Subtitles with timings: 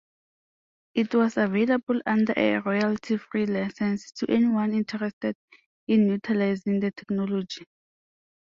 [0.95, 5.35] It was available under a royalty-free license to anyone interested
[5.87, 7.65] in utilizing the technology.